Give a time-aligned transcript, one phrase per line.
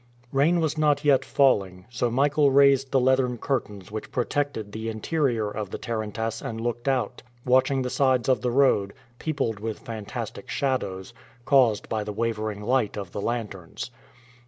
[0.31, 5.47] Rain was not yet falling, so Michael raised the leathern curtains which protected the interior
[5.47, 10.49] of the tarantass and looked out, watching the sides of the road, peopled with fantastic
[10.49, 11.13] shadows,
[11.45, 13.91] caused by the wavering light of the lanterns.